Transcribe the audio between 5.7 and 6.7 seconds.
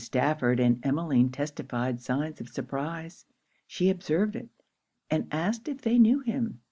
they knew him?